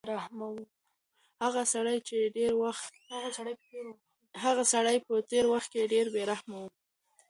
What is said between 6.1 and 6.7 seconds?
بې رحمه و.